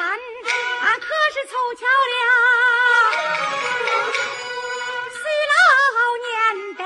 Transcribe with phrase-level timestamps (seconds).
[0.00, 2.16] 俺可是凑巧了。
[5.10, 5.52] 随老
[6.24, 6.30] 年
[6.76, 6.82] 的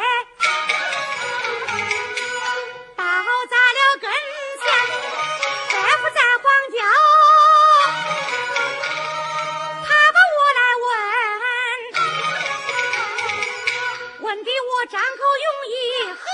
[2.97, 3.03] 到
[3.50, 4.05] 咱了跟
[4.62, 4.64] 前
[5.69, 6.76] 再不在荒郊。
[9.85, 10.88] 他把我来问
[14.20, 15.73] 问的我张口用意
[16.15, 16.25] 何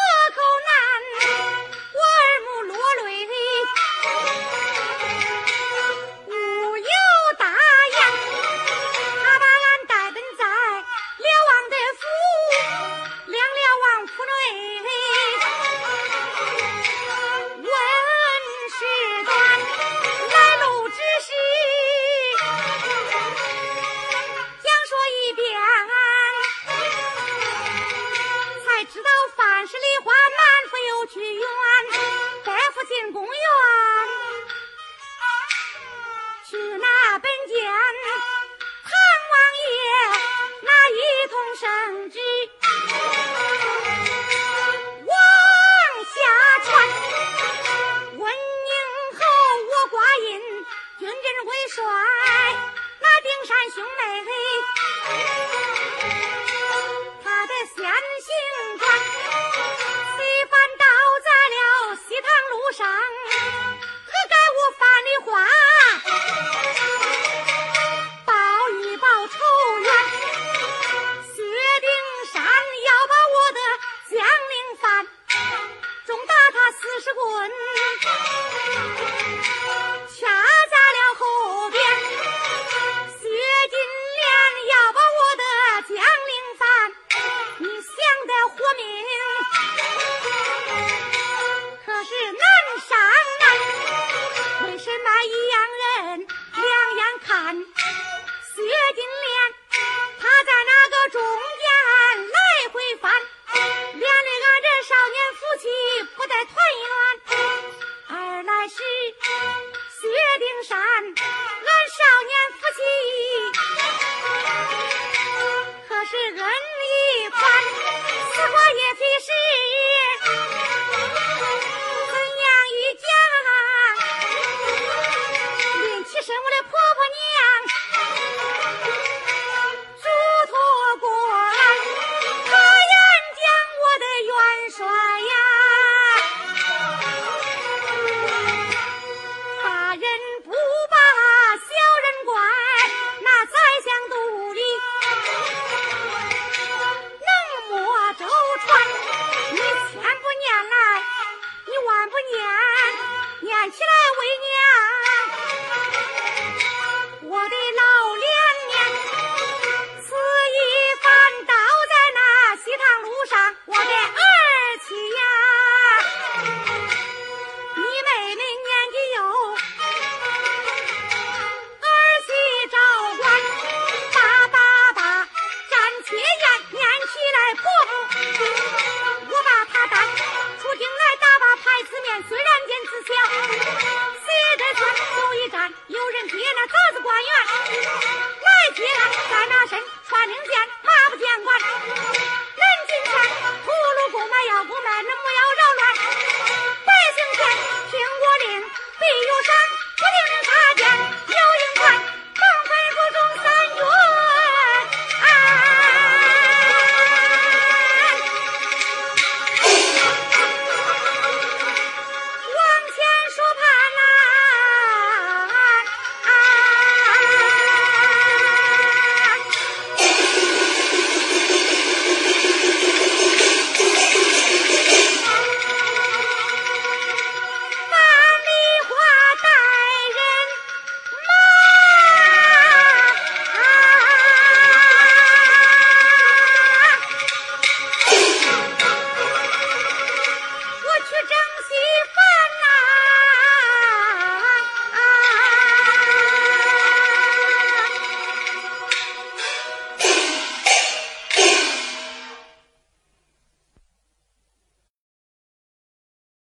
[62.88, 63.67] 啊